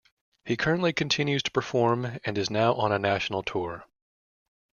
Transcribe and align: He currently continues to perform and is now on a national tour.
He 0.45 0.57
currently 0.57 0.93
continues 0.93 1.43
to 1.43 1.51
perform 1.51 2.17
and 2.23 2.35
is 2.35 2.49
now 2.49 2.73
on 2.73 2.91
a 2.91 2.97
national 2.97 3.43
tour. 3.43 3.85